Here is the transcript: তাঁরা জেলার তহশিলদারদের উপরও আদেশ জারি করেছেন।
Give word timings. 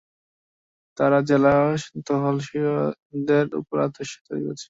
তাঁরা 0.97 1.19
জেলার 1.29 1.69
তহশিলদারদের 2.07 3.47
উপরও 3.59 3.81
আদেশ 3.87 4.09
জারি 4.25 4.41
করেছেন। 4.45 4.59